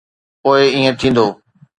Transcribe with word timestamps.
پوءِ 0.41 0.61
ائين 0.73 0.93
ٿيندو. 0.99 1.25